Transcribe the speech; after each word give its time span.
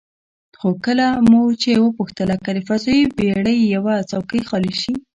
خو 0.59 0.69
کله 0.85 1.05
مو 1.29 1.41
چې 1.61 1.71
وپوښتله 1.83 2.35
که 2.43 2.49
د 2.55 2.59
فضايي 2.67 3.03
بېړۍ 3.17 3.57
یوه 3.75 3.93
څوکۍ 4.09 4.41
خالي 4.49 4.73
شي، 4.81 4.93